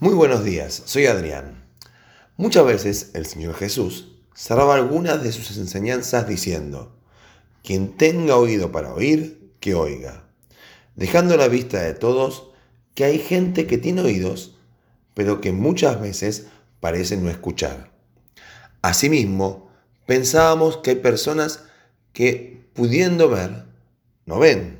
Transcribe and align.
Muy 0.00 0.12
buenos 0.12 0.44
días, 0.44 0.82
soy 0.86 1.06
Adrián. 1.06 1.68
Muchas 2.36 2.66
veces 2.66 3.10
el 3.14 3.26
Señor 3.26 3.54
Jesús 3.54 4.16
cerraba 4.34 4.74
algunas 4.74 5.22
de 5.22 5.30
sus 5.30 5.56
enseñanzas 5.56 6.26
diciendo, 6.26 6.98
quien 7.62 7.96
tenga 7.96 8.34
oído 8.36 8.72
para 8.72 8.92
oír, 8.92 9.52
que 9.60 9.76
oiga, 9.76 10.28
dejando 10.96 11.34
a 11.34 11.36
la 11.36 11.46
vista 11.46 11.80
de 11.80 11.94
todos 11.94 12.50
que 12.96 13.04
hay 13.04 13.20
gente 13.20 13.68
que 13.68 13.78
tiene 13.78 14.02
oídos, 14.02 14.56
pero 15.14 15.40
que 15.40 15.52
muchas 15.52 16.00
veces 16.00 16.48
parece 16.80 17.16
no 17.16 17.30
escuchar. 17.30 17.92
Asimismo, 18.82 19.70
pensábamos 20.06 20.78
que 20.78 20.90
hay 20.90 20.96
personas 20.96 21.66
que, 22.12 22.66
pudiendo 22.74 23.28
ver, 23.28 23.66
no 24.26 24.40
ven. 24.40 24.76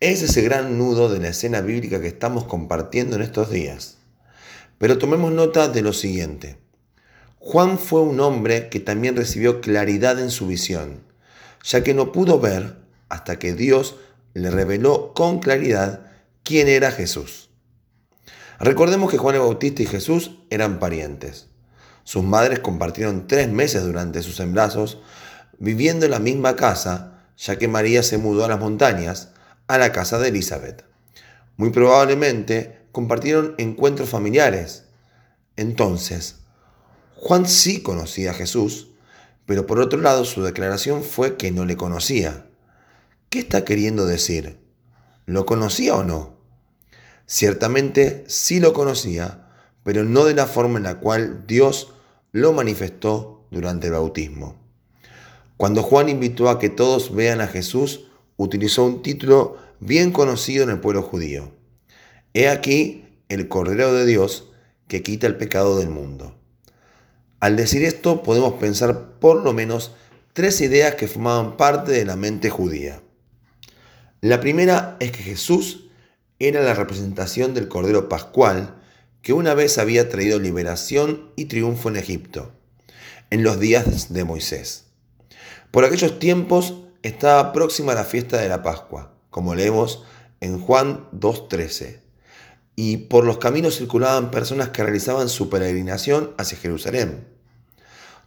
Es 0.00 0.22
ese 0.22 0.42
gran 0.42 0.76
nudo 0.76 1.08
de 1.08 1.20
la 1.20 1.28
escena 1.28 1.60
bíblica 1.60 2.00
que 2.00 2.08
estamos 2.08 2.44
compartiendo 2.46 3.14
en 3.14 3.22
estos 3.22 3.48
días. 3.48 3.98
Pero 4.78 4.98
tomemos 4.98 5.32
nota 5.32 5.68
de 5.68 5.82
lo 5.82 5.92
siguiente. 5.92 6.58
Juan 7.38 7.78
fue 7.78 8.00
un 8.00 8.20
hombre 8.20 8.68
que 8.68 8.80
también 8.80 9.16
recibió 9.16 9.60
claridad 9.60 10.18
en 10.18 10.30
su 10.30 10.46
visión, 10.46 11.02
ya 11.62 11.84
que 11.84 11.94
no 11.94 12.10
pudo 12.10 12.40
ver 12.40 12.76
hasta 13.08 13.38
que 13.38 13.52
Dios 13.52 13.96
le 14.32 14.50
reveló 14.50 15.12
con 15.14 15.40
claridad 15.40 16.06
quién 16.42 16.68
era 16.68 16.90
Jesús. 16.90 17.50
Recordemos 18.58 19.10
que 19.10 19.18
Juan 19.18 19.34
el 19.34 19.42
Bautista 19.42 19.82
y 19.82 19.86
Jesús 19.86 20.38
eran 20.50 20.78
parientes. 20.78 21.48
Sus 22.04 22.22
madres 22.22 22.60
compartieron 22.60 23.26
tres 23.26 23.48
meses 23.48 23.84
durante 23.84 24.22
sus 24.22 24.40
embarazos, 24.40 24.98
viviendo 25.58 26.04
en 26.04 26.12
la 26.12 26.18
misma 26.18 26.56
casa, 26.56 27.24
ya 27.36 27.56
que 27.56 27.68
María 27.68 28.02
se 28.02 28.18
mudó 28.18 28.44
a 28.44 28.48
las 28.48 28.60
montañas, 28.60 29.30
a 29.66 29.78
la 29.78 29.92
casa 29.92 30.18
de 30.18 30.28
Elizabeth. 30.28 30.84
Muy 31.56 31.70
probablemente 31.70 32.83
compartieron 32.94 33.56
encuentros 33.58 34.08
familiares. 34.08 34.84
Entonces, 35.56 36.36
Juan 37.16 37.48
sí 37.48 37.82
conocía 37.82 38.30
a 38.30 38.34
Jesús, 38.34 38.92
pero 39.46 39.66
por 39.66 39.80
otro 39.80 40.00
lado 40.00 40.24
su 40.24 40.44
declaración 40.44 41.02
fue 41.02 41.36
que 41.36 41.50
no 41.50 41.64
le 41.64 41.76
conocía. 41.76 42.46
¿Qué 43.30 43.40
está 43.40 43.64
queriendo 43.64 44.06
decir? 44.06 44.60
¿Lo 45.26 45.44
conocía 45.44 45.96
o 45.96 46.04
no? 46.04 46.36
Ciertamente 47.26 48.24
sí 48.28 48.60
lo 48.60 48.72
conocía, 48.72 49.48
pero 49.82 50.04
no 50.04 50.24
de 50.24 50.34
la 50.34 50.46
forma 50.46 50.78
en 50.78 50.84
la 50.84 51.00
cual 51.00 51.48
Dios 51.48 51.94
lo 52.30 52.52
manifestó 52.52 53.44
durante 53.50 53.88
el 53.88 53.94
bautismo. 53.94 54.54
Cuando 55.56 55.82
Juan 55.82 56.08
invitó 56.08 56.48
a 56.48 56.60
que 56.60 56.68
todos 56.68 57.12
vean 57.12 57.40
a 57.40 57.48
Jesús, 57.48 58.04
utilizó 58.36 58.84
un 58.84 59.02
título 59.02 59.56
bien 59.80 60.12
conocido 60.12 60.62
en 60.62 60.70
el 60.70 60.78
pueblo 60.78 61.02
judío. 61.02 61.63
He 62.36 62.48
aquí 62.48 63.04
el 63.28 63.46
Cordero 63.46 63.94
de 63.94 64.04
Dios 64.04 64.50
que 64.88 65.04
quita 65.04 65.28
el 65.28 65.36
pecado 65.36 65.78
del 65.78 65.88
mundo. 65.88 66.34
Al 67.38 67.54
decir 67.54 67.84
esto 67.84 68.24
podemos 68.24 68.54
pensar 68.54 69.20
por 69.20 69.44
lo 69.44 69.52
menos 69.52 69.92
tres 70.32 70.60
ideas 70.60 70.96
que 70.96 71.06
formaban 71.06 71.56
parte 71.56 71.92
de 71.92 72.04
la 72.04 72.16
mente 72.16 72.50
judía. 72.50 73.00
La 74.20 74.40
primera 74.40 74.96
es 74.98 75.12
que 75.12 75.22
Jesús 75.22 75.84
era 76.40 76.60
la 76.60 76.74
representación 76.74 77.54
del 77.54 77.68
Cordero 77.68 78.08
Pascual 78.08 78.82
que 79.22 79.32
una 79.32 79.54
vez 79.54 79.78
había 79.78 80.08
traído 80.08 80.40
liberación 80.40 81.30
y 81.36 81.44
triunfo 81.44 81.88
en 81.88 81.96
Egipto, 81.96 82.50
en 83.30 83.44
los 83.44 83.60
días 83.60 84.12
de 84.12 84.24
Moisés. 84.24 84.86
Por 85.70 85.84
aquellos 85.84 86.18
tiempos 86.18 86.82
estaba 87.04 87.52
próxima 87.52 87.94
la 87.94 88.02
fiesta 88.02 88.38
de 88.38 88.48
la 88.48 88.64
Pascua, 88.64 89.14
como 89.30 89.54
leemos 89.54 90.02
en 90.40 90.58
Juan 90.58 91.08
2.13 91.12 92.03
y 92.76 92.96
por 92.96 93.24
los 93.24 93.38
caminos 93.38 93.76
circulaban 93.76 94.30
personas 94.30 94.70
que 94.70 94.82
realizaban 94.82 95.28
su 95.28 95.48
peregrinación 95.48 96.32
hacia 96.38 96.58
Jerusalén. 96.58 97.26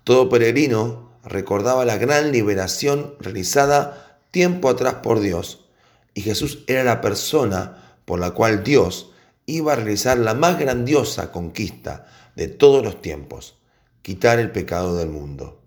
Todo 0.04 0.30
peregrino 0.30 1.12
recordaba 1.24 1.86
la 1.86 1.98
gran 1.98 2.32
liberación 2.32 3.16
realizada 3.20 4.20
tiempo 4.32 4.70
atrás 4.70 4.96
por 4.96 5.20
Dios, 5.20 5.66
y 6.14 6.22
Jesús 6.22 6.64
era 6.68 6.84
la 6.84 7.02
persona 7.02 8.00
por 8.06 8.20
la 8.20 8.32
cual 8.32 8.64
Dios 8.64 9.12
iba 9.46 9.74
a 9.74 9.76
realizar 9.76 10.18
la 10.18 10.34
más 10.34 10.60
grandiosa 10.60 11.32
conquista 11.32 12.08
de 12.36 12.48
todos 12.48 12.84
los 12.84 13.02
tiempos, 13.02 13.56
quitar 14.02 14.40
el 14.40 14.52
pecado 14.52 14.96
del 14.96 15.10
mundo. 15.10 15.62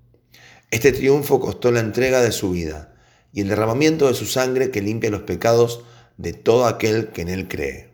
Este 0.71 0.93
triunfo 0.93 1.41
costó 1.41 1.71
la 1.71 1.81
entrega 1.81 2.21
de 2.21 2.33
su 2.33 2.53
vida 2.53 2.95
y 3.33 3.43
el 3.43 3.49
derramamiento 3.49 4.07
de 4.07 4.15
su 4.15 4.27
sangre 4.27 4.71
que 4.71 4.81
limpia 4.81 5.11
los 5.11 5.23
pecados 5.23 5.83
de 6.17 6.33
todo 6.33 6.67
aquel 6.67 7.09
que 7.09 7.23
en 7.23 7.29
él 7.29 7.49
cree. 7.49 7.90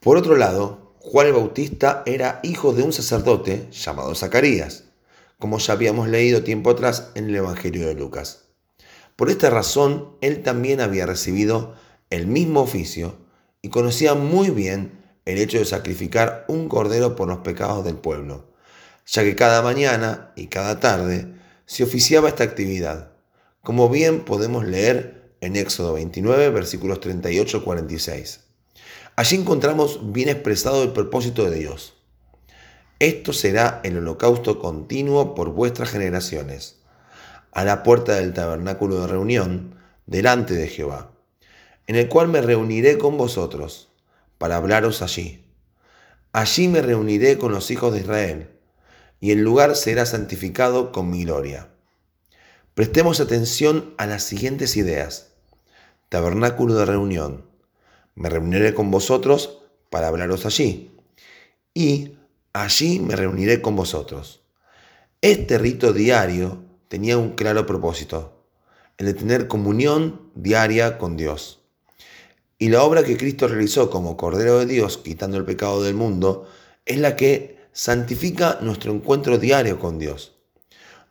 Por 0.00 0.16
otro 0.16 0.36
lado, 0.36 0.94
Juan 1.00 1.26
el 1.26 1.32
Bautista 1.32 2.04
era 2.06 2.38
hijo 2.44 2.72
de 2.72 2.84
un 2.84 2.92
sacerdote 2.92 3.66
llamado 3.72 4.14
Zacarías, 4.14 4.84
como 5.40 5.58
ya 5.58 5.72
habíamos 5.72 6.08
leído 6.08 6.44
tiempo 6.44 6.70
atrás 6.70 7.10
en 7.16 7.28
el 7.28 7.34
Evangelio 7.34 7.88
de 7.88 7.94
Lucas. 7.94 8.44
Por 9.16 9.28
esta 9.28 9.50
razón, 9.50 10.10
él 10.20 10.44
también 10.44 10.80
había 10.80 11.04
recibido 11.04 11.74
el 12.10 12.28
mismo 12.28 12.60
oficio 12.60 13.16
y 13.60 13.70
conocía 13.70 14.14
muy 14.14 14.50
bien 14.50 15.02
el 15.24 15.38
hecho 15.38 15.58
de 15.58 15.64
sacrificar 15.64 16.44
un 16.46 16.68
cordero 16.68 17.16
por 17.16 17.26
los 17.26 17.38
pecados 17.38 17.84
del 17.84 17.96
pueblo, 17.96 18.52
ya 19.04 19.24
que 19.24 19.34
cada 19.34 19.62
mañana 19.62 20.32
y 20.36 20.46
cada 20.46 20.78
tarde 20.78 21.34
se 21.66 21.82
oficiaba 21.82 22.28
esta 22.28 22.44
actividad, 22.44 23.14
como 23.64 23.88
bien 23.88 24.24
podemos 24.24 24.64
leer 24.64 25.34
en 25.40 25.56
Éxodo 25.56 25.94
29, 25.94 26.50
versículos 26.50 27.00
38-46. 27.00 28.47
Allí 29.16 29.36
encontramos 29.36 30.12
bien 30.12 30.28
expresado 30.28 30.82
el 30.82 30.92
propósito 30.92 31.48
de 31.48 31.58
Dios. 31.58 31.94
Esto 33.00 33.32
será 33.32 33.80
el 33.84 33.98
holocausto 33.98 34.58
continuo 34.58 35.34
por 35.34 35.50
vuestras 35.50 35.90
generaciones, 35.90 36.80
a 37.52 37.64
la 37.64 37.82
puerta 37.82 38.16
del 38.16 38.32
tabernáculo 38.32 39.00
de 39.00 39.06
reunión, 39.06 39.76
delante 40.06 40.54
de 40.54 40.68
Jehová, 40.68 41.12
en 41.86 41.96
el 41.96 42.08
cual 42.08 42.28
me 42.28 42.40
reuniré 42.42 42.98
con 42.98 43.16
vosotros, 43.16 43.88
para 44.38 44.56
hablaros 44.56 45.02
allí. 45.02 45.44
Allí 46.32 46.68
me 46.68 46.82
reuniré 46.82 47.38
con 47.38 47.52
los 47.52 47.70
hijos 47.70 47.92
de 47.92 48.00
Israel, 48.00 48.50
y 49.20 49.32
el 49.32 49.42
lugar 49.42 49.74
será 49.76 50.06
santificado 50.06 50.92
con 50.92 51.10
mi 51.10 51.24
gloria. 51.24 51.68
Prestemos 52.74 53.18
atención 53.18 53.94
a 53.98 54.06
las 54.06 54.22
siguientes 54.22 54.76
ideas. 54.76 55.32
Tabernáculo 56.08 56.74
de 56.74 56.84
reunión, 56.84 57.47
me 58.18 58.28
reuniré 58.28 58.74
con 58.74 58.90
vosotros 58.90 59.60
para 59.90 60.08
hablaros 60.08 60.44
allí. 60.44 60.90
Y 61.72 62.16
allí 62.52 62.98
me 62.98 63.14
reuniré 63.14 63.62
con 63.62 63.76
vosotros. 63.76 64.42
Este 65.20 65.56
rito 65.56 65.92
diario 65.92 66.64
tenía 66.88 67.16
un 67.16 67.30
claro 67.30 67.64
propósito, 67.64 68.44
el 68.96 69.06
de 69.06 69.14
tener 69.14 69.46
comunión 69.46 70.30
diaria 70.34 70.98
con 70.98 71.16
Dios. 71.16 71.60
Y 72.58 72.70
la 72.70 72.82
obra 72.82 73.04
que 73.04 73.16
Cristo 73.16 73.46
realizó 73.46 73.88
como 73.88 74.16
Cordero 74.16 74.58
de 74.58 74.66
Dios, 74.66 74.98
quitando 74.98 75.36
el 75.36 75.44
pecado 75.44 75.80
del 75.84 75.94
mundo, 75.94 76.48
es 76.86 76.98
la 76.98 77.14
que 77.14 77.58
santifica 77.72 78.58
nuestro 78.60 78.92
encuentro 78.92 79.38
diario 79.38 79.78
con 79.78 80.00
Dios. 80.00 80.34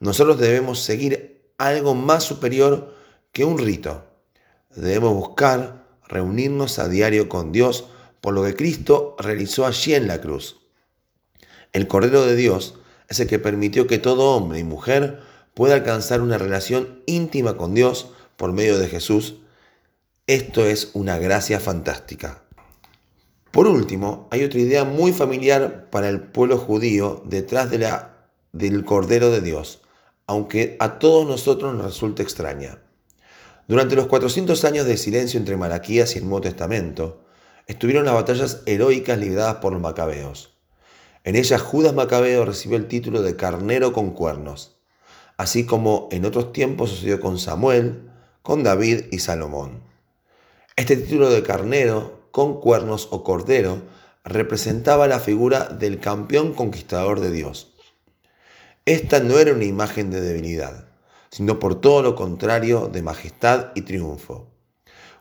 Nosotros 0.01 0.38
debemos 0.39 0.81
seguir 0.81 1.53
algo 1.57 1.95
más 1.95 2.25
superior 2.25 2.94
que 3.31 3.45
un 3.45 3.57
rito. 3.57 4.03
Debemos 4.75 5.13
buscar 5.13 5.87
reunirnos 6.07 6.79
a 6.79 6.88
diario 6.88 7.29
con 7.29 7.51
Dios 7.51 7.85
por 8.22 8.34
lo 8.34 8.44
que 8.44 8.56
Cristo 8.56 9.16
realizó 9.19 9.66
allí 9.66 9.94
en 9.94 10.07
la 10.07 10.22
cruz. 10.22 10.59
El 11.73 11.88
Cordero 11.88 12.25
de 12.25 12.35
Dios 12.35 12.75
es 13.09 13.19
el 13.19 13.28
que 13.28 13.40
permitió 13.40 13.88
que 13.88 14.00
todo 14.00 14.35
hombre 14.35 14.59
y 14.59 14.63
mujer 14.63 15.22
pueda 15.53 15.75
alcanzar 15.75 16.22
una 16.22 16.38
relación 16.38 17.01
íntima 17.06 17.57
con 17.57 17.73
Dios 17.73 18.12
por 18.35 18.53
medio 18.53 18.78
de 18.78 18.88
Jesús. 18.88 19.35
Esto 20.28 20.66
es 20.66 20.91
una 20.94 21.18
gracia 21.18 21.59
fantástica. 21.59 22.44
Por 23.51 23.68
último, 23.68 24.28
hay 24.29 24.44
otra 24.44 24.59
idea 24.59 24.84
muy 24.84 25.13
familiar 25.13 25.89
para 25.89 26.09
el 26.09 26.21
pueblo 26.21 26.57
judío 26.57 27.24
detrás 27.25 27.71
de 27.71 27.80
la, 27.80 28.27
del 28.51 28.83
Cordero 28.86 29.31
de 29.31 29.42
Dios, 29.42 29.81
aunque 30.27 30.75
a 30.80 31.00
todos 31.00 31.25
nosotros 31.25 31.74
nos 31.74 31.86
resulta 31.86 32.21
extraña. 32.24 32.80
Durante 33.68 33.98
los 33.98 34.08
400 34.08 34.64
años 34.64 34.86
de 34.86 34.96
silencio 34.96 35.38
entre 35.38 35.58
Malaquías 35.58 36.16
y 36.16 36.19
el 36.19 36.24
Nuevo 36.24 36.40
Testamento, 36.40 37.25
estuvieron 37.68 38.06
las 38.06 38.14
batallas 38.14 38.62
heroicas 38.66 39.19
libradas 39.19 39.56
por 39.56 39.74
los 39.74 39.81
macabeos. 39.81 40.58
En 41.25 41.36
ellas 41.36 41.62
Judas 41.62 41.94
Macabeo 41.94 42.46
recibió 42.46 42.78
el 42.78 42.88
título 42.88 43.22
de 43.22 43.36
carnero 43.36 43.92
con 43.92 44.12
cuernos, 44.12 44.78
así 45.36 45.66
como 45.66 46.08
en 46.14 46.24
otros 46.24 46.54
tiempos 46.54 46.92
sucedió 46.92 47.19
con 47.19 47.38
Samuel, 47.38 48.10
con 48.42 48.64
David 48.64 49.08
y 49.12 49.19
Salomón. 49.19 49.84
Este 50.78 50.96
título 50.96 51.30
de 51.30 51.44
carnero 51.44 52.30
con 52.31 52.62
cuernos 52.62 53.10
o 53.12 53.25
cordero 53.25 53.81
representaba 54.24 55.10
la 55.10 55.19
figura 55.19 55.66
del 55.66 56.00
campeón 56.00 56.54
conquistador 56.54 57.19
de 57.19 57.31
Dios. 57.31 57.74
Esta 58.86 59.19
no 59.19 59.38
era 59.40 59.52
una 59.52 59.66
imagen 59.66 60.10
de 60.10 60.22
debilidad 60.22 60.88
sino 61.29 61.59
por 61.59 61.79
todo 61.81 62.01
lo 62.01 62.15
contrario 62.15 62.89
de 62.91 63.01
majestad 63.01 63.71
y 63.75 63.81
triunfo. 63.81 64.47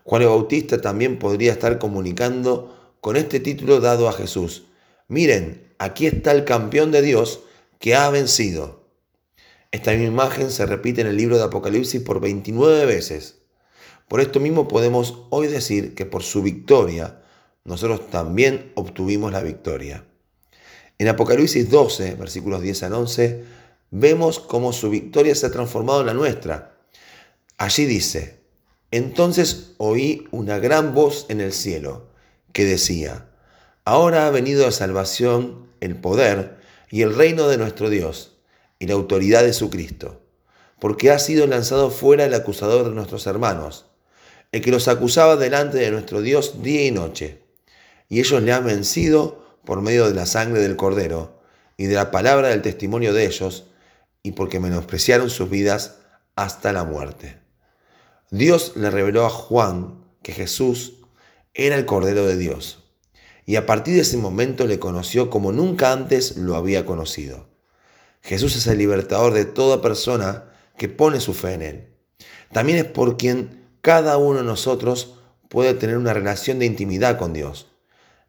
Juan 0.05 0.23
el 0.23 0.29
Bautista 0.29 0.81
también 0.81 1.19
podría 1.19 1.53
estar 1.53 1.79
comunicando 1.79 2.95
con 3.01 3.17
este 3.17 3.41
título 3.41 3.81
dado 3.81 4.09
a 4.09 4.13
Jesús, 4.13 4.65
miren, 5.09 5.75
aquí 5.79 6.07
está 6.07 6.33
el 6.33 6.45
campeón 6.45 6.93
de 6.93 7.03
Dios 7.03 7.41
que 7.79 7.95
ha 7.95 8.09
vencido. 8.11 8.85
Esta 9.73 9.91
misma 9.93 10.07
imagen 10.07 10.51
se 10.51 10.65
repite 10.65 11.01
en 11.01 11.09
el 11.09 11.17
libro 11.17 11.37
de 11.37 11.45
Apocalipsis 11.45 12.01
por 12.01 12.21
29 12.21 12.87
veces. 12.87 13.39
Por 14.09 14.21
esto 14.21 14.41
mismo 14.41 14.69
podemos 14.69 15.25
hoy 15.31 15.49
decir 15.49 15.95
que 15.95 16.07
por 16.07 16.23
su 16.23 16.43
victoria, 16.43 17.23
nosotros 17.65 18.09
también 18.09 18.73
obtuvimos 18.75 19.33
la 19.33 19.43
victoria. 19.43 20.05
En 20.99 21.09
Apocalipsis 21.09 21.69
12, 21.69 22.15
versículos 22.15 22.63
10 22.63 22.83
al 22.85 22.93
11, 22.95 23.45
vemos 23.99 24.39
cómo 24.39 24.73
su 24.75 24.91
victoria 24.91 25.35
se 25.35 25.47
ha 25.47 25.51
transformado 25.51 26.01
en 26.01 26.07
la 26.07 26.15
nuestra. 26.15 26.77
Allí 27.57 27.87
dice, 27.87 28.41
entonces 28.91 29.73
oí 29.79 30.29
una 30.31 30.59
gran 30.59 30.95
voz 30.95 31.25
en 31.31 31.41
el 31.41 31.53
cielo 31.53 32.09
que 32.53 32.67
decía, 32.67 33.31
ahora 33.85 34.27
ha 34.27 34.31
venido 34.31 34.67
la 34.67 34.73
salvación, 34.73 35.67
el 35.81 35.97
poder 35.97 36.59
y 36.91 37.03
el 37.03 37.15
reino 37.15 37.49
de 37.49 37.57
nuestro 37.57 37.89
Dios 37.89 38.37
y 38.79 38.87
la 38.87 38.95
autoridad 38.95 39.43
de 39.43 39.55
su 39.55 39.71
Cristo, 39.71 40.21
porque 40.79 41.11
ha 41.11 41.19
sido 41.19 41.47
lanzado 41.47 41.91
fuera 41.91 42.27
el 42.27 42.35
acusador 42.35 42.85
de 42.85 42.95
nuestros 42.95 43.27
hermanos, 43.27 43.87
el 44.53 44.61
que 44.61 44.71
los 44.71 44.89
acusaba 44.89 45.37
delante 45.37 45.79
de 45.79 45.91
nuestro 45.91 46.21
Dios 46.21 46.63
día 46.63 46.87
y 46.87 46.91
noche, 46.91 47.43
y 48.11 48.21
ellos 48.21 48.43
le 48.43 48.53
han 48.53 48.67
vencido 48.67 49.43
por 49.65 49.81
medio 49.81 50.07
de 50.07 50.15
la 50.15 50.27
sangre 50.27 50.61
del 50.61 50.77
Cordero 50.77 51.41
y 51.79 51.87
de 51.87 51.95
la 51.95 52.11
palabra 52.11 52.49
del 52.49 52.61
testimonio 52.61 53.15
de 53.15 53.25
ellos, 53.25 53.65
y 54.27 54.33
porque 54.33 54.59
menospreciaron 54.59 55.31
sus 55.31 55.49
vidas 55.49 55.99
hasta 56.35 56.73
la 56.73 56.83
muerte. 56.83 57.39
Dios 58.33 58.73
le 58.75 58.91
reveló 58.91 59.25
a 59.25 59.31
Juan 59.31 60.05
que 60.21 60.33
Jesús 60.33 60.95
era 61.55 61.77
el 61.77 61.87
Cordero 61.87 62.27
de 62.27 62.37
Dios, 62.37 62.83
y 63.45 63.55
a 63.55 63.67
partir 63.67 63.95
de 63.95 64.01
ese 64.01 64.17
momento 64.17 64.67
le 64.67 64.81
conoció 64.81 65.31
como 65.31 65.53
nunca 65.53 65.93
antes 65.93 66.37
lo 66.37 66.57
había 66.57 66.85
conocido. 66.85 67.47
Jesús 68.21 68.57
es 68.57 68.67
el 68.67 68.79
libertador 68.79 69.33
de 69.33 69.45
toda 69.45 69.81
persona 69.81 70.51
que 70.77 70.89
pone 70.89 71.21
su 71.21 71.33
fe 71.33 71.53
en 71.53 71.63
Él. 71.63 71.89
También 72.53 72.79
es 72.79 72.85
por 72.85 73.17
quien 73.17 73.65
cada 73.81 74.17
uno 74.17 74.41
de 74.41 74.45
nosotros 74.45 75.21
puede 75.49 75.73
tener 75.75 75.99
una 75.99 76.15
relación 76.15 76.59
de 76.59 76.67
intimidad 76.67 77.17
con 77.17 77.33
Dios, 77.33 77.69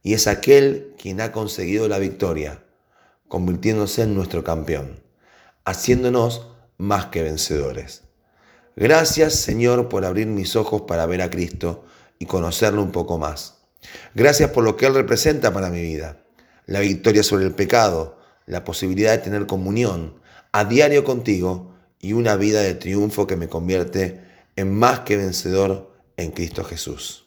y 0.03 0.13
es 0.13 0.27
aquel 0.27 0.93
quien 1.01 1.21
ha 1.21 1.31
conseguido 1.31 1.87
la 1.87 1.97
victoria, 1.97 2.63
convirtiéndose 3.27 4.03
en 4.03 4.13
nuestro 4.13 4.43
campeón, 4.43 5.06
haciéndonos 5.67 6.47
más 6.77 7.07
que 7.07 7.21
vencedores. 7.21 8.03
Gracias 8.77 9.33
Señor 9.33 9.89
por 9.89 10.05
abrir 10.05 10.25
mis 10.27 10.55
ojos 10.55 10.83
para 10.83 11.05
ver 11.05 11.21
a 11.21 11.29
Cristo 11.29 11.83
y 12.19 12.25
conocerlo 12.25 12.81
un 12.81 12.93
poco 12.93 13.17
más. 13.17 13.55
Gracias 14.15 14.51
por 14.51 14.63
lo 14.63 14.77
que 14.77 14.85
Él 14.85 14.93
representa 14.93 15.51
para 15.51 15.69
mi 15.69 15.81
vida. 15.81 16.19
La 16.67 16.79
victoria 16.79 17.21
sobre 17.21 17.43
el 17.43 17.51
pecado, 17.51 18.17
la 18.45 18.63
posibilidad 18.63 19.11
de 19.11 19.17
tener 19.17 19.45
comunión 19.45 20.21
a 20.53 20.63
diario 20.63 21.03
contigo 21.03 21.73
y 21.99 22.13
una 22.13 22.37
vida 22.37 22.61
de 22.61 22.73
triunfo 22.73 23.27
que 23.27 23.35
me 23.35 23.49
convierte 23.49 24.21
en 24.55 24.73
más 24.73 25.01
que 25.01 25.17
vencedor 25.17 25.91
en 26.15 26.31
Cristo 26.31 26.63
Jesús. 26.63 27.25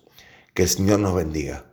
Que 0.54 0.62
el 0.62 0.68
Señor 0.70 1.00
nos 1.00 1.14
bendiga. 1.14 1.69